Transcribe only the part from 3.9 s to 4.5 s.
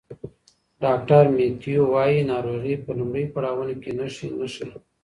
نښې نه